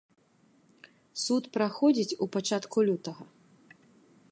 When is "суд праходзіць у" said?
1.25-2.31